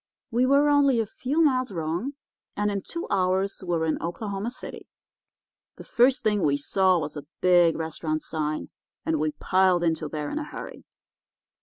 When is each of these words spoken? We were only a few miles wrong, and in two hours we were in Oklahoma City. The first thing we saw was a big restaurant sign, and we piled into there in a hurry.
We 0.31 0.47
were 0.47 0.67
only 0.67 0.99
a 0.99 1.05
few 1.05 1.43
miles 1.43 1.71
wrong, 1.71 2.13
and 2.57 2.71
in 2.71 2.81
two 2.81 3.05
hours 3.11 3.61
we 3.61 3.67
were 3.77 3.85
in 3.85 4.01
Oklahoma 4.01 4.49
City. 4.49 4.87
The 5.75 5.83
first 5.83 6.23
thing 6.23 6.41
we 6.41 6.57
saw 6.57 6.97
was 6.97 7.15
a 7.15 7.27
big 7.39 7.77
restaurant 7.77 8.23
sign, 8.23 8.69
and 9.05 9.19
we 9.19 9.33
piled 9.33 9.83
into 9.83 10.09
there 10.09 10.31
in 10.31 10.39
a 10.39 10.43
hurry. 10.43 10.85